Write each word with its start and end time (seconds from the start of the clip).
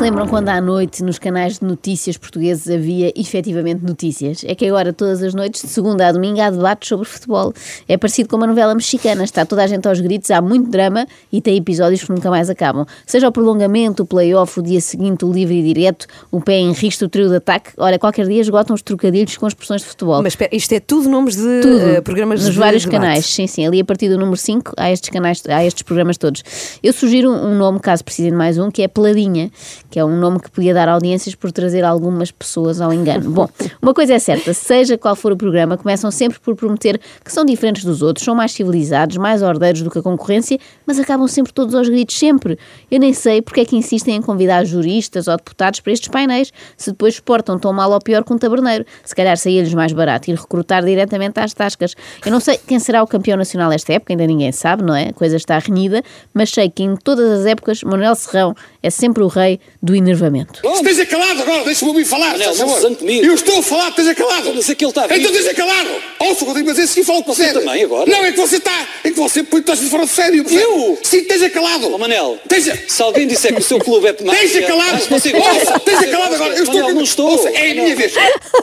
se 0.00 0.04
lembram 0.04 0.26
quando 0.26 0.48
à 0.48 0.62
noite 0.62 1.04
nos 1.04 1.18
canais 1.18 1.58
de 1.58 1.66
notícias 1.66 2.16
portugueses 2.16 2.70
havia 2.70 3.12
efetivamente 3.14 3.84
notícias? 3.84 4.42
É 4.46 4.54
que 4.54 4.66
agora, 4.66 4.94
todas 4.94 5.22
as 5.22 5.34
noites, 5.34 5.60
de 5.60 5.68
segunda 5.68 6.08
a 6.08 6.12
domingo, 6.12 6.40
há 6.40 6.48
debates 6.48 6.88
sobre 6.88 7.06
futebol. 7.06 7.52
É 7.86 7.98
parecido 7.98 8.30
com 8.30 8.36
uma 8.36 8.46
novela 8.46 8.74
mexicana, 8.74 9.22
está 9.22 9.44
toda 9.44 9.62
a 9.62 9.66
gente 9.66 9.86
aos 9.86 10.00
gritos, 10.00 10.30
há 10.30 10.40
muito 10.40 10.70
drama 10.70 11.06
e 11.30 11.42
tem 11.42 11.54
episódios 11.54 12.02
que 12.02 12.10
nunca 12.10 12.30
mais 12.30 12.48
acabam. 12.48 12.86
Seja 13.04 13.28
o 13.28 13.32
prolongamento, 13.32 14.04
o 14.04 14.06
play-off, 14.06 14.58
o 14.58 14.62
dia 14.62 14.80
seguinte, 14.80 15.22
o 15.26 15.30
livre 15.30 15.56
e 15.56 15.62
direto, 15.62 16.06
o 16.30 16.40
pé 16.40 16.54
em 16.54 16.72
risco, 16.72 17.04
o 17.04 17.08
trio 17.10 17.28
de 17.28 17.36
ataque. 17.36 17.72
Ora, 17.76 17.98
qualquer 17.98 18.26
dia 18.26 18.40
esgotam 18.40 18.74
os 18.74 18.80
trocadilhos 18.80 19.36
com 19.36 19.46
expressões 19.46 19.82
de 19.82 19.88
futebol. 19.88 20.22
Mas 20.22 20.32
espera, 20.32 20.56
isto 20.56 20.72
é 20.72 20.80
tudo 20.80 21.10
nomes 21.10 21.36
de 21.36 21.60
Tudo, 21.60 21.78
eh, 21.78 22.00
programas 22.00 22.42
nos 22.42 22.54
de 22.54 22.58
vários 22.58 22.86
debate. 22.86 23.02
canais, 23.02 23.26
sim, 23.26 23.46
sim, 23.46 23.66
ali 23.66 23.82
a 23.82 23.84
partir 23.84 24.08
do 24.08 24.16
número 24.16 24.38
5 24.38 24.72
há 24.78 24.90
estes 24.90 25.10
canais, 25.10 25.42
há 25.46 25.62
estes 25.62 25.82
programas 25.82 26.16
todos. 26.16 26.42
Eu 26.82 26.94
sugiro 26.94 27.30
um 27.30 27.54
nome, 27.54 27.78
caso 27.80 28.02
precisem 28.02 28.30
de 28.30 28.38
mais 28.38 28.56
um, 28.56 28.70
que 28.70 28.80
é 28.80 28.88
Peladinha, 28.88 29.50
que 29.90 29.98
é 29.98 30.04
um 30.04 30.16
nome 30.16 30.40
que 30.40 30.50
podia 30.50 30.72
dar 30.72 30.88
audiências 30.88 31.34
por 31.34 31.50
trazer 31.50 31.84
algumas 31.84 32.30
pessoas 32.30 32.80
ao 32.80 32.92
engano. 32.92 33.30
Bom, 33.30 33.48
uma 33.82 33.92
coisa 33.92 34.14
é 34.14 34.18
certa, 34.18 34.54
seja 34.54 34.96
qual 34.96 35.16
for 35.16 35.32
o 35.32 35.36
programa, 35.36 35.76
começam 35.76 36.10
sempre 36.10 36.38
por 36.38 36.54
prometer 36.54 37.00
que 37.24 37.32
são 37.32 37.44
diferentes 37.44 37.84
dos 37.84 38.00
outros, 38.00 38.24
são 38.24 38.34
mais 38.34 38.52
civilizados, 38.52 39.16
mais 39.16 39.42
ordeiros 39.42 39.82
do 39.82 39.90
que 39.90 39.98
a 39.98 40.02
concorrência, 40.02 40.58
mas 40.86 40.98
acabam 40.98 41.26
sempre 41.26 41.52
todos 41.52 41.74
aos 41.74 41.88
gritos, 41.88 42.16
sempre. 42.16 42.58
Eu 42.90 43.00
nem 43.00 43.12
sei 43.12 43.42
porque 43.42 43.60
é 43.60 43.64
que 43.64 43.76
insistem 43.76 44.16
em 44.16 44.22
convidar 44.22 44.64
juristas 44.64 45.26
ou 45.26 45.36
deputados 45.36 45.80
para 45.80 45.92
estes 45.92 46.08
painéis, 46.08 46.52
se 46.76 46.90
depois 46.90 47.18
portam 47.18 47.58
tão 47.58 47.72
mal 47.72 47.90
ou 47.90 48.00
pior 48.00 48.22
que 48.22 48.32
um 48.32 48.38
taberneiro. 48.38 48.84
Se 49.04 49.14
calhar 49.14 49.36
saía-lhes 49.36 49.74
mais 49.74 49.92
barato 49.92 50.30
ir 50.30 50.34
recrutar 50.36 50.84
diretamente 50.84 51.40
às 51.40 51.52
tascas. 51.52 51.94
Eu 52.24 52.30
não 52.30 52.40
sei 52.40 52.58
quem 52.58 52.78
será 52.78 53.02
o 53.02 53.06
campeão 53.06 53.36
nacional 53.36 53.72
esta 53.72 53.92
época, 53.92 54.12
ainda 54.12 54.26
ninguém 54.26 54.52
sabe, 54.52 54.82
não 54.82 54.94
é? 54.94 55.08
A 55.08 55.12
coisa 55.12 55.36
está 55.36 55.58
renhida, 55.58 56.02
mas 56.32 56.50
sei 56.50 56.70
que 56.70 56.82
em 56.82 56.96
todas 56.96 57.40
as 57.40 57.46
épocas 57.46 57.82
Manuel 57.82 58.14
Serrão 58.14 58.54
é 58.82 58.90
sempre 58.90 59.22
o 59.22 59.28
rei 59.28 59.58
do 59.82 59.94
enervamento. 59.96 60.60
Esteja 60.74 61.06
calado 61.06 61.40
agora, 61.42 61.64
deixa-me 61.64 61.90
ouvir 61.90 62.04
falar, 62.04 62.32
Manel, 62.32 62.50
por 62.50 62.56
favor. 62.58 62.80
se 62.90 62.96
comigo. 62.96 63.24
Eu 63.26 63.34
estou 63.34 63.58
a 63.58 63.62
falar, 63.62 63.88
esteja 63.88 64.14
calado. 64.14 64.52
Mas 64.54 64.68
é 64.68 64.74
que 64.74 64.84
ele 64.84 64.90
está 64.90 65.04
Então 65.06 65.16
esteja 65.32 65.54
calado. 65.54 65.88
Ouça 66.20 66.32
o 66.32 66.36
que 66.44 66.50
eu 66.50 66.54
digo, 66.54 66.68
mas 66.68 66.78
esse 66.78 66.92
aqui 67.00 67.04
fala 67.06 67.22
com 67.22 67.32
Você 67.34 67.44
sério. 67.44 67.60
também, 67.60 67.84
agora? 67.84 68.10
Não, 68.10 68.24
é 68.24 68.32
que 68.32 68.38
você 68.40 68.56
está, 68.56 68.86
é 69.04 69.08
que 69.10 69.16
você 69.16 69.42
põe 69.42 69.62
todas 69.62 69.80
fora 69.88 70.04
de 70.04 70.10
sério. 70.10 70.44
percebe? 70.44 70.62
Eu? 70.62 70.98
Sim, 71.02 71.18
esteja 71.18 71.48
calado. 71.48 71.94
Ó 71.94 71.98
Manel, 71.98 72.38
Esteja, 72.42 72.78
se 72.86 73.02
alguém 73.02 73.26
disser 73.26 73.54
que 73.54 73.60
o 73.60 73.64
seu 73.64 73.78
clube 73.78 74.06
é 74.06 74.12
de 74.12 74.22
máfia... 74.24 74.44
esteja 74.44 74.66
calado. 74.66 74.94
acho 74.96 75.08
que 75.08 75.12
você 75.18 75.32
Ouça, 75.34 75.50
gosta. 75.54 75.76
esteja 75.78 76.06
calado 76.08 76.34
agora. 76.34 76.54
Eu 76.54 76.62
estou 76.64 76.80
Manel, 76.80 76.94
não 76.94 77.02
estou. 77.02 77.30
Ouça, 77.30 77.48
é 77.50 77.70
a 77.70 77.74
minha 77.74 77.96
vez. 77.96 78.12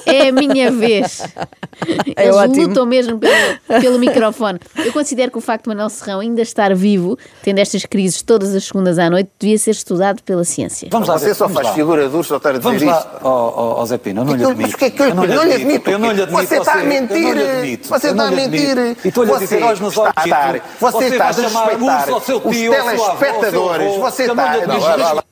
É 0.06 0.28
a 0.28 0.32
minha 0.32 0.72
vez. 0.72 1.22
É 2.16 2.24
Eles 2.26 2.36
ótimo. 2.36 2.68
lutam 2.68 2.86
mesmo 2.86 3.20
pelo, 3.20 3.82
pelo 3.82 4.00
microfone. 4.00 4.60
Eu 4.84 4.92
considero 4.92 5.32
que 5.32 5.38
o 5.38 5.42
facto 5.42 5.64
de 5.64 5.70
Manuel 5.70 5.90
Serrão 5.90 6.20
ainda 6.20 6.42
estar 6.42 6.76
vivo, 6.76 7.18
tendo 7.44 7.60
estas 7.60 7.86
crises 7.86 8.22
todas 8.22 8.54
as 8.56 8.66
segundas 8.66 8.98
à 9.00 9.10
noite, 9.10 9.30
devia 9.40 9.58
ser 9.58 9.72
estudado 9.72 10.22
pela 10.24 10.44
ciência. 10.44 10.88
Vamos 10.92 11.07
lá, 11.08 11.18
Você 11.18 11.34
só 11.34 11.46
vamos 11.46 11.56
faz 11.56 11.68
lá. 11.68 11.74
figura 11.74 12.10
dura 12.10 12.24
só 12.24 12.38
estar 12.38 12.50
a 12.50 12.58
dizer 12.58 12.64
Vamos 12.64 12.84
ó 13.24 13.28
ó, 13.48 13.82
ó, 13.82 13.86
Zé 13.86 13.98
Pina, 13.98 14.22
eu 14.22 14.26
não 14.26 14.36
lhe 14.36 14.44
admito. 14.44 14.62
mas 14.62 14.74
o 14.74 14.78
que 14.78 14.86
é 14.86 14.90
que 14.90 15.02
eu, 15.02 15.08
Eu 15.08 15.16
não 15.16 15.24
lhe 15.26 15.54
admito, 15.54 15.90
eu 15.90 16.00
não 16.00 16.12
lhe 16.12 16.22
admito. 16.24 16.48
Você 16.48 16.58
está 16.58 16.74
a 16.74 16.84
mentir. 16.84 17.80
Você 17.84 18.08
está 18.10 18.24
a 18.28 18.32
mentir. 18.32 18.78
E 19.04 19.08
estou-lhe 19.08 19.32
a 19.32 19.34
Você 19.36 19.46
dizer 19.46 19.64
olhos 19.64 19.80
nos 19.80 19.94
está 19.98 20.14
olhos. 20.50 20.62
Você 20.80 21.06
está 21.06 21.28
a 21.28 21.32
desrespeitar 21.32 22.00
urso 22.00 22.14
ao 22.14 22.22
seu 22.22 22.38
os 22.38 22.58
telespectadores. 22.58 23.96
Você 23.98 24.24
Eu 24.24 24.30
está 24.32 24.44
a 24.44 24.58
desrespeitar. 24.58 25.24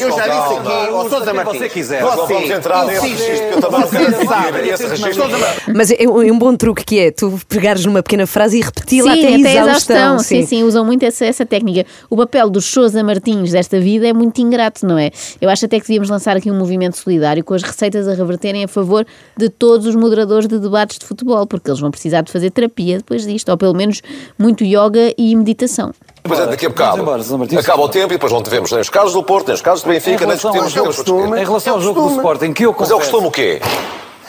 Eu 0.00 0.10
já 0.10 0.22
disse 0.28 0.54
aqui, 0.58 0.92
ó 0.92 1.08
Sousa 1.08 1.34
Martins. 1.34 1.58
você 1.58 1.68
quiser. 1.68 2.02
Você 2.02 2.34
entrar 2.52 2.84
nesse 2.86 3.06
insiste. 3.08 3.42
Você 3.70 4.26
sabe. 4.26 5.72
Mas 5.74 5.90
é 5.90 6.08
um, 6.08 6.22
é 6.22 6.32
um 6.32 6.38
bom 6.38 6.54
truque 6.56 6.84
que 6.84 6.98
é 7.00 7.10
tu 7.10 7.38
pegares 7.48 7.84
numa 7.84 8.02
pequena 8.02 8.26
frase 8.26 8.58
e 8.58 8.62
repeti-la 8.62 9.12
até, 9.12 9.26
a 9.26 9.38
exaustão. 9.38 10.18
Sim, 10.18 10.46
sim, 10.46 10.62
usam 10.62 10.84
muito 10.84 11.04
essa, 11.04 11.24
essa 11.24 11.46
técnica. 11.46 11.86
O 12.10 12.16
papel 12.16 12.50
dos 12.50 12.66
Sousa 12.66 13.02
Martins 13.02 13.52
desta 13.52 13.80
vida 13.80 14.06
é 14.06 14.12
muito 14.12 14.40
ingrato, 14.40 14.83
não 14.84 14.98
é? 14.98 15.10
Eu 15.40 15.50
acho 15.50 15.64
até 15.64 15.78
que 15.78 15.86
devíamos 15.86 16.08
lançar 16.08 16.36
aqui 16.36 16.50
um 16.50 16.58
movimento 16.58 16.96
solidário 16.96 17.44
com 17.44 17.54
as 17.54 17.62
receitas 17.62 18.06
a 18.08 18.14
reverterem 18.14 18.64
a 18.64 18.68
favor 18.68 19.06
de 19.36 19.48
todos 19.48 19.86
os 19.86 19.94
moderadores 19.94 20.48
de 20.48 20.58
debates 20.58 20.98
de 20.98 21.06
futebol, 21.06 21.46
porque 21.46 21.70
eles 21.70 21.80
vão 21.80 21.90
precisar 21.90 22.22
de 22.22 22.30
fazer 22.30 22.50
terapia 22.50 22.98
depois 22.98 23.26
disto, 23.26 23.48
ou 23.48 23.56
pelo 23.56 23.74
menos 23.74 24.02
muito 24.38 24.64
yoga 24.64 25.12
e 25.16 25.34
meditação. 25.36 25.92
Depois 26.22 26.40
é 26.40 26.46
daqui 26.46 26.66
a 26.66 26.68
bocado. 26.70 27.02
embora. 27.02 27.22
Martins. 27.36 27.58
Acaba 27.58 27.82
o 27.82 27.88
tempo 27.88 28.12
e 28.12 28.16
depois 28.16 28.32
não 28.32 28.42
tivemos 28.42 28.70
nem 28.72 28.80
os 28.80 28.88
casos 28.88 29.12
do 29.12 29.22
Porto, 29.22 29.48
nem 29.48 29.54
os 29.54 29.62
casos 29.62 29.84
do 29.84 29.90
Benfica, 29.90 30.26
nem 30.26 30.36
relação 30.36 30.88
discutimos. 30.88 31.38
Em 31.38 31.44
relação 31.44 31.74
ao 31.74 31.80
jogo 31.80 32.00
do. 32.00 32.16
Sporting, 32.16 32.52
que 32.52 32.64
eu 32.64 32.74
Mas 32.78 32.90
é 32.90 32.94
o 32.94 32.96
confesso... 32.96 33.10
costume 33.12 33.28
o 33.28 33.30
quê? 33.30 33.60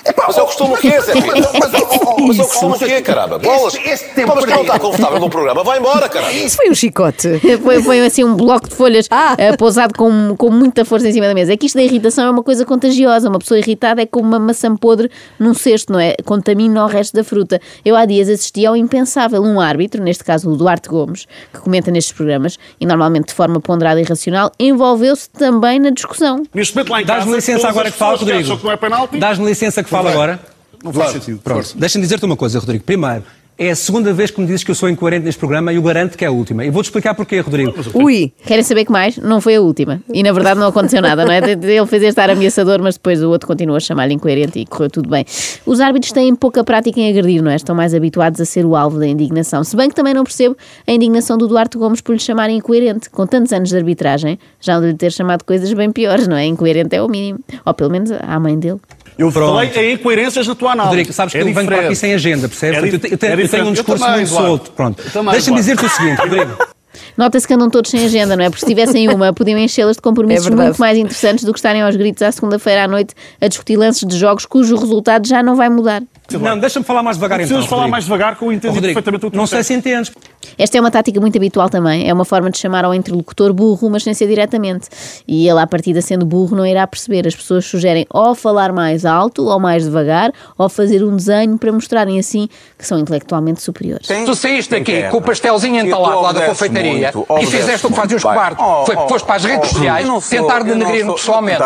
Epá, 0.08 0.26
Mas 0.28 0.38
é 0.38 0.42
o 0.42 0.46
costume 0.46 0.74
o 0.74 0.78
quê, 0.78 1.00
Zé 1.02 1.14
Pina? 1.14 1.48
Mas, 1.60 1.74
oh, 1.74 2.16
oh, 2.18 2.28
Mas 2.28 2.40
é 2.40 2.44
o 2.44 2.48
costume 2.48 2.76
o 2.76 2.78
quê, 2.78 3.02
caramba? 3.02 3.40
Bolas. 3.40 3.74
Este, 3.76 3.90
este 3.90 4.10
tempo 4.14 4.28
Pá, 4.30 4.36
Mas 4.36 4.46
quem 4.46 4.54
não 4.56 4.62
está 4.62 4.80
confortável 4.80 5.20
no 5.20 5.30
programa, 5.30 5.64
vai 5.64 5.80
embora, 5.80 6.08
caramba. 6.08 6.32
Isso 6.34 6.58
foi 6.58 6.70
um 6.70 6.76
chicote. 6.76 7.28
Põe, 7.64 7.84
põe 7.84 8.02
assim 8.02 8.24
um 8.24 8.36
bloco 8.36 8.70
de 8.70 8.76
folhas 8.76 9.08
Ah. 9.10 9.36
eh, 9.38 9.56
pousado 9.58 9.94
com, 9.98 10.36
com 10.38 10.52
muita 10.52 10.86
força 10.86 11.08
em 11.10 11.14
cima 11.14 11.28
da 11.28 11.34
mesa. 11.34 11.54
É 11.54 11.58
que 11.58 11.66
isto 11.66 11.76
da 11.76 11.84
irritação 11.84 12.26
é 12.26 12.30
uma 12.30 12.44
coisa 12.44 12.66
contagiosa. 12.66 13.30
Uma 13.30 13.40
pessoa 13.40 13.58
irritada 13.60 14.02
é 14.02 14.06
como 14.06 14.28
uma 14.28 14.40
maçã 14.40 14.76
podre 14.76 15.10
num 15.40 15.54
cesto, 15.54 15.92
não 15.92 16.00
é? 16.00 16.16
Contamina 16.24 16.84
o 16.84 16.88
resto 16.88 17.16
da 17.16 17.24
fruta. 17.24 17.60
Eu 17.84 17.96
há 17.96 18.06
dias 18.06 18.30
assisti 18.30 18.66
ao 18.66 18.76
impensável. 18.76 19.42
Um 19.42 19.60
árbitro, 19.60 20.04
neste 20.04 20.24
caso 20.24 20.50
o 20.52 20.56
Duarte 20.56 20.88
Gomes, 20.90 21.26
que 21.54 21.60
comenta 21.60 21.90
nestes 21.90 22.14
programas, 22.14 22.58
e 22.80 22.86
normalmente 22.86 23.28
de 23.28 23.34
forma 23.34 23.60
ponderada 23.60 24.00
e 24.00 24.04
racional, 24.04 24.52
envolveu-se 24.60 25.30
também 25.30 25.80
na 25.80 25.90
discussão. 25.90 26.44
Neste 26.54 26.76
momento 26.76 26.92
lá 26.92 27.02
em 27.02 27.06
casa, 27.06 27.16
Dás-me 27.20 27.36
licença 27.36 27.68
agora 27.70 27.90
que 27.92 27.98
que 27.98 28.04
Rodrigo. 28.04 28.40
acham 28.40 28.58
que 28.58 28.64
não 28.66 28.72
é 28.72 28.78
Dás-me 29.20 29.46
licença 29.46 29.84
que 29.84 29.90
fala 29.98 30.12
agora. 30.12 30.40
não 30.84 30.94
faz 30.94 31.12
sentido. 31.12 31.40
Pronto. 31.44 31.74
Deixa-me 31.76 32.04
dizer-te 32.04 32.26
uma 32.26 32.36
coisa, 32.36 32.60
Rodrigo. 32.60 32.84
Primeiro, 32.84 33.24
é 33.58 33.70
a 33.72 33.76
segunda 33.76 34.12
vez 34.12 34.30
que 34.32 34.42
me 34.42 34.46
dizes 34.46 34.66
que 34.66 34.72
eu 34.72 34.76
sou 34.76 34.90
incoerente 34.90 35.24
neste 35.24 35.40
programa 35.40 35.72
e 35.72 35.78
eu 35.78 35.82
garanto 35.82 36.18
que 36.18 36.26
é 36.26 36.28
a 36.28 36.32
última. 36.32 36.66
E 36.66 36.70
vou-te 36.70 36.88
explicar 36.88 37.16
porquê, 37.16 37.40
Rodrigo. 37.40 37.74
Ui, 37.94 38.34
Querem 38.46 38.64
saber 38.64 38.84
que 38.84 38.92
mais? 38.92 39.16
Não 39.16 39.40
foi 39.40 39.56
a 39.56 39.62
última. 39.62 40.02
E 40.14 40.22
na 40.24 40.34
verdade 40.34 40.60
não 40.60 40.68
aconteceu 40.68 41.02
nada, 41.02 41.24
não 41.24 41.32
é? 41.32 41.40
Ele 41.52 41.86
fez 41.86 42.04
este 42.04 42.20
ar 42.20 42.30
ameaçador, 42.30 42.82
mas 42.82 42.96
depois 42.96 43.24
o 43.24 43.30
outro 43.30 43.48
continua 43.48 43.78
a 43.78 43.80
chamar-lhe 43.80 44.14
incoerente 44.14 44.60
e 44.60 44.66
correu 44.66 44.90
tudo 44.90 45.10
bem. 45.10 45.26
Os 45.66 45.80
árbitros 45.80 46.12
têm 46.12 46.36
pouca 46.36 46.66
prática 46.66 47.00
em 47.00 47.10
agredir, 47.10 47.42
não 47.42 47.50
é? 47.50 47.56
Estão 47.56 47.74
mais 47.74 47.94
habituados 47.94 48.42
a 48.42 48.46
ser 48.46 48.66
o 48.66 48.76
alvo 48.76 49.00
da 49.00 49.08
indignação. 49.08 49.64
Se 49.64 49.74
bem 49.78 49.88
que 49.88 49.96
também 49.96 50.14
não 50.14 50.26
percebo 50.26 50.58
a 50.86 50.92
indignação 50.92 51.38
do 51.38 51.48
Duarte 51.48 51.78
Gomes 51.78 52.02
por 52.02 52.12
lhe 52.12 52.20
chamarem 52.20 52.58
incoerente. 52.58 53.10
Com 53.10 53.26
tantos 53.26 53.54
anos 53.54 53.70
de 53.70 53.78
arbitragem, 53.78 54.38
já 54.60 54.78
lhe 54.78 54.94
ter 54.96 55.14
chamado 55.14 55.46
coisas 55.46 55.72
bem 55.72 55.94
piores, 55.94 56.28
não 56.28 56.36
é? 56.36 56.46
Incoerente 56.46 56.94
é 56.94 57.02
o 57.02 57.08
mínimo. 57.08 57.40
Ou 57.66 57.74
pelo 57.74 57.90
menos 57.90 58.12
à 58.12 58.38
mãe 58.38 58.60
dele. 58.60 58.82
Eu 59.18 59.32
Pronto. 59.32 59.54
falei 59.54 59.72
em 59.92 59.94
incoerências 59.94 60.48
na 60.48 60.56
tua 60.56 60.72
análise. 60.74 60.90
Rodrigo, 60.96 61.14
sabes 61.14 61.32
que 61.32 61.38
é 61.38 61.42
eu 61.42 61.46
venho 61.54 61.66
para 61.66 61.82
aqui 61.86 61.96
sem 61.96 62.14
agenda, 62.14 62.48
percebes? 62.50 62.78
É 62.84 62.96
eu, 62.96 63.00
te- 63.00 63.26
é 63.26 63.34
eu 63.44 63.50
tenho 63.50 63.66
um 63.68 63.74
discurso 63.74 64.04
também, 64.04 64.20
muito 64.22 64.30
solto. 64.34 64.72
Pronto. 64.72 65.02
Deixa-me 65.32 65.58
dizer-te 65.58 65.86
o 65.86 65.90
seguinte, 65.90 66.20
Rodrigo. 66.20 66.58
Nota-se 67.18 67.48
que 67.48 67.54
andam 67.54 67.70
todos 67.70 67.90
sem 67.90 68.04
agenda, 68.04 68.36
não 68.36 68.44
é? 68.44 68.50
Porque 68.50 68.62
se 68.62 68.68
tivessem 68.68 69.08
uma, 69.10 69.32
podiam 69.34 69.58
enchê-las 69.58 69.96
de 69.96 70.02
compromissos 70.02 70.48
É 70.48 70.52
muito 70.52 70.80
mais 70.80 70.98
interessantes 70.98 71.46
do 71.46 71.54
que 71.54 71.60
estarem 71.60 71.82
aos 71.82 71.96
gritos 71.96 72.22
à 72.22 72.32
segunda-feira 72.32 72.84
à 72.84 72.88
noite 72.88 73.14
a 73.40 73.48
discutir 73.48 73.78
lances 73.78 74.06
de 74.06 74.18
jogos 74.18 74.46
cujo 74.46 74.76
resultado 74.76 75.28
já 75.28 75.42
não 75.42 75.56
vai 75.56 75.70
mudar. 75.70 76.04
Não, 76.32 76.58
deixa-me 76.58 76.84
falar 76.84 77.04
mais 77.04 77.18
devagar 77.18 77.40
então. 77.40 77.50
Precisas 77.50 77.70
falar 77.70 77.84
Rodrigo. 77.84 77.92
mais 77.92 78.04
devagar 78.06 78.36
que 78.36 78.44
eu 78.44 78.52
entendi 78.52 78.74
Rodrigo, 78.74 78.94
perfeitamente 78.96 79.26
o 79.28 79.32
que 79.32 79.38
Não 79.38 79.46
sei 79.46 79.64
se 79.64 79.74
entendes. 79.74 80.12
Esta 80.58 80.78
é 80.78 80.82
uma 80.82 80.90
tática 80.90 81.20
muito 81.20 81.38
habitual 81.38 81.70
também. 81.70 82.10
É 82.10 82.14
uma 82.14 82.26
forma 82.26 82.50
de 82.50 82.58
chamar 82.58 82.84
ao 82.84 82.94
interlocutor 82.94 83.54
burro, 83.54 83.90
mas 83.90 84.04
sem 84.04 84.14
ser 84.14 84.28
diretamente. 84.28 84.88
E 85.28 85.48
ele, 85.48 85.60
à 85.60 85.68
partida, 85.68 86.02
sendo 86.02 86.26
burro, 86.26 86.56
não 86.56 86.66
irá 86.66 86.86
perceber. 86.88 87.28
As 87.28 87.36
pessoas 87.36 87.66
sugerem 87.66 88.06
ou 88.10 88.34
falar 88.34 88.72
mais 88.72 89.06
alto 89.06 89.46
ou 89.46 89.60
mais 89.60 89.84
devagar, 89.84 90.32
ou 90.58 90.68
fazer 90.68 91.04
um 91.04 91.16
desenho 91.16 91.58
para 91.58 91.72
mostrarem 91.72 92.18
assim 92.18 92.48
que 92.78 92.88
são 92.88 92.98
intelectualmente 92.98 93.62
superiores. 93.62 94.08
Tu 94.08 94.36
saíste 94.36 94.72
daqui 94.72 95.04
com 95.10 95.18
o 95.18 95.22
pastelzinho 95.22 95.86
entalado 95.86 96.22
lá 96.22 96.32
da 96.32 96.46
confeitaria 96.48 97.05
e 97.42 97.46
fizeste 97.46 97.86
o 97.86 97.90
que 97.90 97.96
fazia 97.96 98.18
os 98.18 98.24
cobardes. 98.24 98.66
Foi 98.86 98.96
que 98.96 99.08
foste 99.10 99.26
para 99.26 99.36
as 99.36 99.44
redes 99.46 99.70
sociais 99.70 100.08
tentar 100.30 100.64
denegrir-me 100.64 101.14
pessoalmente. 101.14 101.58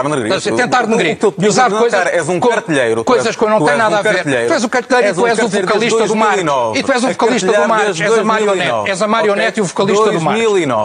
Tentar 0.55 0.85
denegrir. 0.85 1.17
E 1.39 1.47
usar 1.47 1.69
coisas. 1.79 1.99
co- 2.39 2.49
Coisas 3.03 3.35
que 3.35 3.43
eu 3.43 3.49
não 3.49 3.63
tenho 3.63 3.77
nada 3.77 3.97
a 3.99 4.01
ver. 4.01 4.47
Tu 4.47 4.53
és 4.53 4.63
o 4.63 4.69
cartilheiro 4.69 5.07
e 5.09 5.13
tu 5.13 5.27
és 5.27 5.39
o 5.39 5.47
vocalista 5.47 6.07
do 6.07 6.15
mar. 6.15 6.37
E 6.75 6.83
tu 6.83 6.91
és 6.91 7.03
o 7.03 7.07
vocalista 7.07 7.51
do 7.51 7.67
mar. 7.67 7.85
És 7.89 8.01
a 8.17 8.23
marionete. 8.23 8.89
És 8.89 9.01
a 9.01 9.07
marionete 9.07 9.59
e 9.59 9.61
o 9.61 9.65
vocalista 9.65 10.11
do 10.11 10.21
mar. 10.21 10.37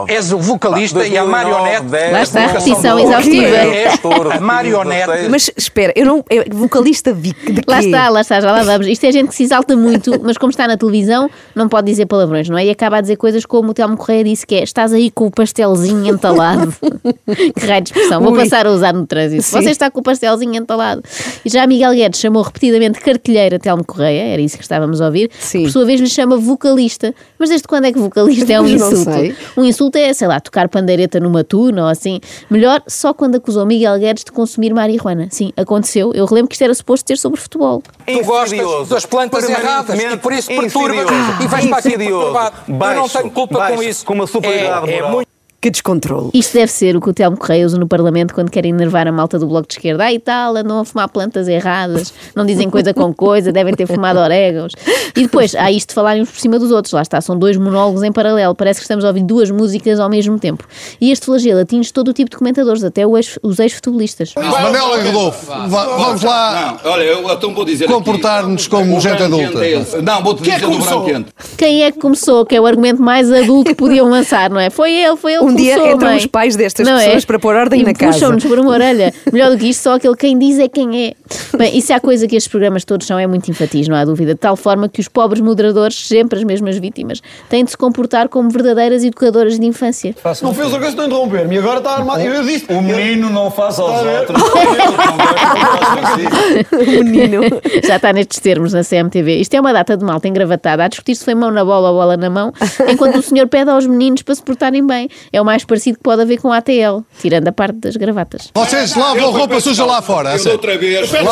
És 0.08 0.32
o 0.32 0.38
vocalista 0.38 1.06
e 1.06 1.16
a 1.18 1.24
marionete. 1.24 1.86
Lá 2.12 2.22
está 2.22 2.40
a 2.40 2.46
da 2.46 2.52
repetição 2.52 2.74
vocação 2.74 2.96
do- 2.96 3.02
exaustiva. 3.08 3.46
És 3.46 4.00
a 4.36 4.40
marionete. 4.40 5.28
mas 5.30 5.50
espera, 5.56 5.92
eu 5.96 6.06
não. 6.06 6.24
É 6.30 6.44
vocalista 6.50 7.12
de, 7.12 7.32
de 7.32 7.34
quê? 7.34 7.62
Lá 7.66 7.80
está, 7.80 8.08
lá 8.08 8.20
está, 8.20 8.40
já 8.40 8.50
lá 8.52 8.62
vamos. 8.62 8.86
Isto 8.86 9.04
é 9.06 9.12
gente 9.12 9.28
que 9.28 9.34
se 9.34 9.42
exalta 9.44 9.76
muito, 9.76 10.20
mas 10.22 10.36
como 10.38 10.50
está 10.50 10.66
na 10.66 10.76
televisão, 10.76 11.28
não 11.54 11.68
pode 11.68 11.86
dizer 11.86 12.06
palavrões, 12.06 12.48
não 12.48 12.56
é? 12.58 12.64
E 12.66 12.70
acaba 12.70 12.98
a 12.98 13.00
dizer 13.00 13.16
coisas 13.16 13.44
como 13.44 13.70
o 13.70 13.74
Telmo 13.74 13.96
Correia 13.96 14.24
disse 14.24 14.43
que 14.46 14.54
é 14.56 14.62
estás 14.62 14.92
aí 14.92 15.10
com 15.10 15.26
o 15.26 15.30
pastelzinho 15.30 16.06
entalado. 16.06 16.74
que 17.58 17.66
raio 17.66 17.82
de 17.82 17.90
expressão. 17.90 18.22
Vou 18.22 18.32
Ui. 18.32 18.38
passar 18.38 18.66
a 18.66 18.70
usar 18.70 18.92
no 18.92 19.06
trânsito. 19.06 19.42
Sim. 19.42 19.62
Você 19.62 19.70
está 19.70 19.90
com 19.90 20.00
o 20.00 20.02
pastelzinho 20.02 20.54
entalado. 20.56 21.02
E 21.44 21.48
já 21.48 21.66
Miguel 21.66 21.92
Guedes 21.94 22.20
chamou 22.20 22.42
repetidamente 22.42 23.00
cartilheira 23.00 23.58
Telmo 23.58 23.84
Correia, 23.84 24.22
era 24.32 24.42
isso 24.42 24.56
que 24.56 24.62
estávamos 24.62 25.00
a 25.00 25.06
ouvir. 25.06 25.30
Sim. 25.38 25.58
que 25.58 25.64
Por 25.64 25.72
sua 25.72 25.84
vez 25.84 26.00
lhe 26.00 26.08
chama 26.08 26.36
vocalista. 26.36 27.14
Mas 27.38 27.48
desde 27.48 27.66
quando 27.66 27.86
é 27.86 27.92
que 27.92 27.98
vocalista 27.98 28.52
é 28.52 28.60
um 28.60 28.66
insulto? 28.68 29.10
Um 29.56 29.64
insulto 29.64 29.96
é, 29.96 30.12
sei 30.12 30.28
lá, 30.28 30.40
tocar 30.40 30.68
pandeireta 30.68 31.20
numa 31.20 31.44
tuna 31.44 31.84
ou 31.84 31.88
assim. 31.88 32.20
Melhor, 32.50 32.82
só 32.86 33.12
quando 33.12 33.36
acusou 33.36 33.66
Miguel 33.66 33.98
Guedes 33.98 34.24
de 34.24 34.32
consumir 34.32 34.72
marihuana. 34.74 35.28
Sim, 35.30 35.52
aconteceu. 35.56 36.12
Eu 36.14 36.24
relembro 36.26 36.48
que 36.48 36.54
isto 36.54 36.62
era 36.62 36.74
suposto 36.74 37.04
ter 37.04 37.18
sobre 37.18 37.40
futebol. 37.40 37.82
Tu 38.06 38.22
gostas 38.22 38.88
das 38.88 39.06
plantas 39.06 39.48
erradas 39.48 39.98
e 39.98 40.16
por 40.16 40.32
isso 40.32 40.48
perturbas 40.48 41.06
e 41.42 41.46
vais 41.46 41.66
para 41.66 41.78
aqui 41.78 41.96
perturbado. 41.96 42.56
Eu 42.68 42.94
não 42.94 43.08
tenho 43.08 43.30
culpa 43.30 43.68
com 43.68 43.82
isso. 43.82 44.04
Com 44.04 44.14
uma 44.14 44.26
superioridade 44.34 44.90
É- 44.90 44.98
é 44.98 45.02
muito 45.10 45.28
Que 45.64 45.70
descontrole. 45.70 46.28
Isto 46.34 46.52
deve 46.52 46.70
ser 46.70 46.94
o 46.94 47.00
que 47.00 47.08
o 47.08 47.14
Telmo 47.14 47.38
Correia 47.38 47.64
usa 47.64 47.78
no 47.78 47.88
Parlamento 47.88 48.34
quando 48.34 48.50
quer 48.50 48.66
enervar 48.66 49.08
a 49.08 49.12
malta 49.12 49.38
do 49.38 49.46
Bloco 49.46 49.66
de 49.66 49.72
Esquerda. 49.72 50.04
Ah, 50.04 50.12
e 50.12 50.18
tal, 50.18 50.54
andam 50.56 50.78
a 50.78 50.84
fumar 50.84 51.08
plantas 51.08 51.48
erradas, 51.48 52.12
não 52.36 52.44
dizem 52.44 52.68
coisa 52.68 52.92
com 52.92 53.14
coisa, 53.14 53.50
devem 53.50 53.72
ter 53.72 53.86
fumado 53.86 54.18
orégãos. 54.18 54.72
E 55.16 55.22
depois, 55.22 55.54
há 55.54 55.72
isto 55.72 55.88
de 55.88 55.94
falarem 55.94 56.20
uns 56.20 56.30
por 56.30 56.38
cima 56.38 56.58
dos 56.58 56.70
outros. 56.70 56.92
Lá 56.92 57.00
está, 57.00 57.18
são 57.22 57.38
dois 57.38 57.56
monólogos 57.56 58.02
em 58.02 58.12
paralelo. 58.12 58.54
Parece 58.54 58.80
que 58.80 58.84
estamos 58.84 59.06
a 59.06 59.08
ouvir 59.08 59.22
duas 59.22 59.50
músicas 59.50 59.98
ao 59.98 60.10
mesmo 60.10 60.38
tempo. 60.38 60.64
E 61.00 61.10
este 61.10 61.24
flagelo 61.24 61.60
atinge 61.60 61.90
todo 61.90 62.08
o 62.08 62.12
tipo 62.12 62.30
de 62.30 62.36
comentadores, 62.36 62.84
até 62.84 63.00
ex- 63.04 63.38
os 63.42 63.58
ex-futebolistas. 63.58 64.34
Manela 64.36 64.98
e 65.00 65.06
Rodolfo, 65.06 65.46
va- 65.46 65.66
vamos 65.96 66.22
lá 66.22 66.78
Não, 66.84 66.92
olha, 66.92 67.02
eu 67.04 67.30
então 67.32 67.54
vou 67.54 67.64
dizer. 67.64 67.86
comportar-nos 67.86 68.66
como 68.68 69.00
gente 69.00 69.22
adulta. 69.22 69.60
Não, 70.02 70.22
vou-te 70.22 70.42
dizer 70.42 70.60
do 70.60 70.78
verão 70.78 71.04
quente. 71.06 71.30
Quem 71.56 71.84
é 71.84 71.90
que 71.90 71.98
começou? 71.98 72.44
Que 72.44 72.54
é 72.56 72.60
o 72.60 72.66
argumento 72.66 73.00
mais 73.00 73.32
adulto 73.32 73.70
que 73.70 73.74
podiam 73.76 74.10
lançar, 74.10 74.50
não 74.50 74.60
é? 74.60 74.68
Foi 74.68 74.92
ele, 74.92 75.16
foi 75.16 75.32
ele 75.32 75.46
que 75.53 75.53
Um 75.54 75.56
dia 75.56 75.74
entram 75.92 76.08
mãe. 76.08 76.18
os 76.18 76.26
pais 76.26 76.56
destas 76.56 76.86
Não 76.86 76.98
é? 76.98 77.04
pessoas 77.04 77.24
para 77.24 77.38
pôr 77.38 77.54
ordem 77.54 77.80
e 77.80 77.84
na 77.84 77.94
casa. 77.94 78.12
puxam-nos 78.12 78.44
por 78.44 78.58
uma 78.58 78.72
orelha. 78.72 79.12
Melhor 79.32 79.50
do 79.50 79.58
que 79.58 79.68
isto, 79.68 79.82
só 79.82 79.94
aquele 79.94 80.16
quem 80.16 80.38
diz 80.38 80.58
é 80.58 80.68
quem 80.68 81.06
é. 81.08 81.14
Bem, 81.56 81.76
isso 81.76 81.92
é 81.92 81.96
a 81.96 82.00
coisa 82.00 82.26
que 82.26 82.36
estes 82.36 82.50
programas 82.50 82.84
todos 82.84 83.06
são, 83.06 83.18
é 83.18 83.26
muito 83.26 83.50
infantis, 83.50 83.88
não 83.88 83.96
há 83.96 84.04
dúvida. 84.04 84.34
De 84.34 84.40
tal 84.40 84.56
forma 84.56 84.88
que 84.88 85.00
os 85.00 85.08
pobres 85.08 85.40
moderadores, 85.40 86.06
sempre 86.06 86.38
as 86.38 86.44
mesmas 86.44 86.76
vítimas, 86.78 87.20
têm 87.48 87.64
de 87.64 87.70
se 87.70 87.76
comportar 87.76 88.28
como 88.28 88.50
verdadeiras 88.50 89.04
educadoras 89.04 89.58
de 89.58 89.66
infância. 89.66 90.14
Não 90.42 90.52
fez 90.54 90.72
a 90.74 90.78
questão 90.78 91.08
de 91.08 91.14
interromper-me 91.14 91.54
e 91.54 91.58
agora 91.58 91.78
está 91.78 91.92
armado. 91.92 92.20
Eu 92.20 92.42
disse. 92.42 92.66
O 92.70 92.82
menino 92.82 93.30
não 93.30 93.50
faz 93.50 93.78
aos 93.78 94.02
outros. 94.04 94.42
Menino. 97.04 97.42
Já 97.84 97.96
está 97.96 98.12
nestes 98.12 98.40
termos 98.40 98.72
na 98.72 98.82
CMTV. 98.82 99.40
Isto 99.40 99.54
é 99.54 99.60
uma 99.60 99.72
data 99.72 99.96
de 99.96 100.04
malta 100.04 100.28
engravatada 100.28 100.84
a 100.84 100.88
discutir 100.88 101.14
se 101.14 101.24
foi 101.24 101.34
mão 101.34 101.50
na 101.50 101.64
bola 101.64 101.90
ou 101.90 101.96
bola 101.96 102.16
na 102.16 102.30
mão, 102.30 102.52
enquanto 102.88 103.16
o 103.16 103.22
senhor 103.22 103.46
pede 103.48 103.70
aos 103.70 103.86
meninos 103.86 104.22
para 104.22 104.34
se 104.34 104.42
portarem 104.42 104.86
bem. 104.86 105.08
É 105.34 105.40
o 105.40 105.44
mais 105.44 105.64
parecido 105.64 105.96
que 105.98 106.02
pode 106.04 106.22
haver 106.22 106.38
com 106.40 106.52
a 106.52 106.58
ATL, 106.58 107.00
tirando 107.20 107.48
a 107.48 107.52
parte 107.52 107.74
das 107.78 107.96
gravatas. 107.96 108.50
Vocês 108.54 108.94
lavam 108.94 109.32
roupa 109.32 109.60
suja 109.60 109.84
lá 109.84 110.00
fora. 110.00 110.30
a 110.30 110.36
Eu 110.36 110.52
outra 110.52 110.78
vez. 110.78 111.10
Lá- 111.10 111.22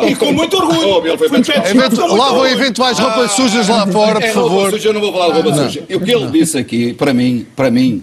lá- 0.00 0.06
E 0.08 0.14
com 0.14 0.30
muito 0.32 0.54
orgulho. 0.58 1.02
Escala. 1.40 1.68
Eventu- 1.70 2.14
Lavam 2.14 2.46
eventuais 2.46 2.98
roupas 2.98 3.32
sujas 3.32 3.66
lá 3.68 3.86
fora, 3.86 4.20
por 4.20 4.22
É 4.24 4.32
roupa 4.32 4.50
favor. 4.50 4.70
suja, 4.72 4.88
eu 4.90 4.92
não 4.92 5.00
vou 5.00 5.10
falar 5.12 5.26
de 5.34 5.40
roupa 5.40 5.54
suja. 5.54 5.84
E 5.88 5.96
o 5.96 6.00
que 6.00 6.10
ele 6.12 6.26
disse 6.26 6.58
aqui, 6.58 6.92
para 6.92 7.14
mim, 7.14 7.46
para 7.56 7.70
mim, 7.70 8.02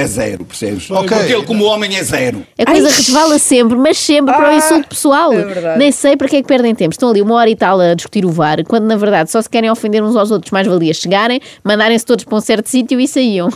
é 0.00 0.06
zero, 0.06 0.44
percebes? 0.44 0.90
Ok. 0.90 1.08
Porque 1.16 1.32
ele, 1.32 1.44
como 1.44 1.64
homem, 1.64 1.96
é 1.96 2.02
zero. 2.02 2.44
A 2.58 2.64
coisa 2.66 2.88
resvala 2.88 3.38
sempre, 3.38 3.76
mas 3.76 3.98
sempre 3.98 4.34
para 4.34 4.50
o 4.52 4.56
insulto 4.56 4.88
pessoal. 4.88 5.30
Nem 5.76 5.92
sei 5.92 6.16
para 6.16 6.28
que 6.28 6.36
é 6.36 6.42
que 6.42 6.48
perdem 6.48 6.74
tempo. 6.74 6.92
Estão 6.92 7.10
ali 7.10 7.22
uma 7.22 7.34
hora 7.34 7.50
e 7.50 7.56
tal 7.56 7.80
a 7.80 7.94
discutir 7.94 8.24
o 8.24 8.30
VAR, 8.30 8.64
quando 8.66 8.84
na 8.84 8.96
verdade 8.96 9.30
só 9.30 9.40
se 9.40 9.48
querem 9.48 9.70
ofender 9.70 10.02
uns 10.02 10.16
aos 10.16 10.30
outros, 10.30 10.50
mais 10.50 10.66
valia 10.66 10.92
chegarem, 10.94 11.40
mandarem-se 11.64 12.04
todos 12.04 12.24
para 12.24 12.36
um 12.36 12.40
certo 12.40 12.66
sítio 12.68 12.98
e 13.00 13.06
saíam. 13.08 13.48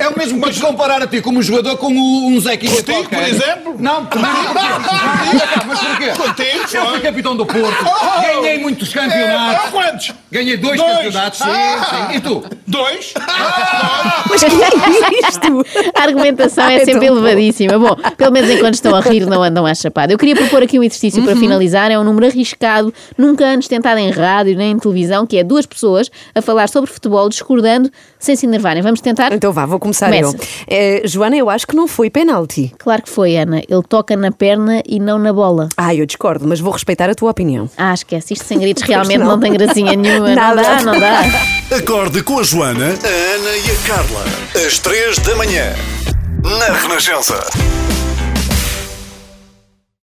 É 0.00 0.06
o 0.08 0.16
mesmo 0.16 0.40
que 0.40 0.60
comparar 0.60 1.02
a 1.02 1.08
ti 1.08 1.20
como 1.20 1.42
jogador 1.42 1.76
com 1.76 1.88
o- 1.92 2.26
um 2.28 2.40
Zequinha 2.40 2.70
Contigo, 2.72 2.98
qualquer. 3.00 3.18
por 3.18 3.28
exemplo? 3.28 3.76
Não, 3.80 4.06
comigo. 4.06 4.28
Mas 5.66 5.78
porquê? 5.80 6.10
Contigo, 6.10 6.76
Eu 6.76 6.86
fui 6.90 7.00
capitão 7.00 7.36
do 7.36 7.44
Porto. 7.44 7.84
Ganhei 8.42 8.59
muitos 8.80 8.96
Ah, 8.96 9.00
campeonatos. 9.00 9.70
quantos? 9.70 10.14
Ganhei 10.30 10.56
dois, 10.56 10.80
Dois. 10.80 10.92
campeonatos. 10.96 11.38
Sim, 11.38 11.44
Ah. 11.50 12.06
sim. 12.10 12.16
E 12.16 12.20
tu? 12.20 12.42
Dois? 12.66 13.14
Mas 14.30 14.44
que 14.44 14.50
é 14.50 15.28
isto? 15.28 15.66
A 15.94 16.02
argumentação 16.02 16.64
é 16.68 16.76
É 16.76 16.84
sempre 16.84 17.08
bom. 17.10 17.16
elevadíssima. 17.18 17.78
Bom, 17.78 17.96
pelo 18.16 18.32
menos 18.32 18.50
enquanto 18.50 18.74
estão 18.74 18.94
a 18.94 19.00
rir, 19.00 19.26
não 19.26 19.42
andam 19.42 19.66
à 19.66 19.74
chapada. 19.74 20.12
Eu 20.12 20.18
queria 20.18 20.36
propor 20.36 20.62
aqui 20.62 20.78
um 20.78 20.82
exercício 20.82 21.20
Uhum. 21.20 21.26
para 21.26 21.36
finalizar. 21.36 21.90
É 21.90 21.98
um 21.98 22.04
número 22.04 22.26
arriscado, 22.26 22.92
nunca 23.18 23.44
antes 23.46 23.68
tentado 23.68 23.98
em 23.98 24.10
rádio 24.10 24.56
nem 24.56 24.72
em 24.72 24.78
televisão, 24.78 25.26
que 25.26 25.36
é 25.38 25.44
duas 25.44 25.66
pessoas 25.66 26.10
a 26.34 26.40
falar 26.40 26.68
sobre 26.68 26.90
futebol, 26.90 27.28
discordando, 27.28 27.90
sem 28.18 28.36
se 28.36 28.46
enervarem. 28.46 28.82
Vamos 28.82 29.00
tentar? 29.00 29.32
Então 29.32 29.52
vá, 29.52 29.66
vou 29.66 29.78
começar 29.78 30.06
Começa. 30.06 30.36
eu. 30.36 30.40
Eh, 30.68 31.02
Joana, 31.04 31.36
eu 31.36 31.50
acho 31.50 31.66
que 31.66 31.74
não 31.74 31.86
foi 31.88 32.08
penalti. 32.10 32.72
Claro 32.78 33.02
que 33.02 33.08
foi, 33.10 33.36
Ana. 33.36 33.58
Ele 33.68 33.82
toca 33.88 34.16
na 34.16 34.30
perna 34.30 34.82
e 34.86 35.00
não 35.00 35.18
na 35.18 35.32
bola. 35.32 35.68
Ah, 35.76 35.94
eu 35.94 36.06
discordo, 36.06 36.46
mas 36.46 36.60
vou 36.60 36.72
respeitar 36.72 37.08
a 37.10 37.14
tua 37.14 37.30
opinião. 37.30 37.68
Ah, 37.76 37.92
esquece. 37.94 38.34
Isto 38.34 38.44
sem 38.44 38.58
realmente 38.78 39.18
não. 39.18 39.26
não. 39.26 39.40
tem 39.40 39.52
gracinha 39.52 39.96
nenhuma. 39.96 40.34
Nada. 40.34 40.62
Não 40.62 40.62
dá, 40.62 40.82
não 40.82 41.00
dá. 41.00 41.76
Acorde 41.76 42.22
com 42.22 42.38
a 42.38 42.42
Joana, 42.42 42.86
a 42.86 43.34
Ana 43.34 43.56
e 43.56 43.70
a 43.70 43.86
Carla. 43.86 44.24
Às 44.66 44.78
três 44.78 45.18
da 45.18 45.36
manhã. 45.36 45.74
Na 46.42 46.78
Renascença. 46.78 47.38